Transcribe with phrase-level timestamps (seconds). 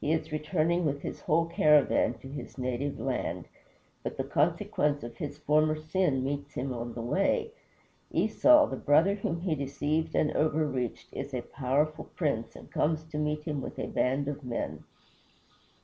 [0.00, 3.44] He is returning with his whole caravan to his native land.
[4.02, 7.52] But the consequence of his former sin meets him on the way.
[8.10, 13.16] Esau, the brother whom he deceived and overreached, is a powerful prince, and comes to
[13.16, 14.82] meet him with a band of men.